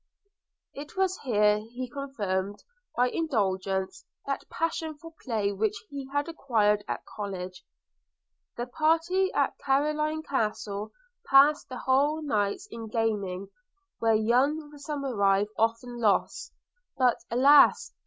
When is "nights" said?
12.23-12.67